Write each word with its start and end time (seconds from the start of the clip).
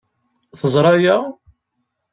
Teẓra 0.59 0.91
aya? 0.97 1.17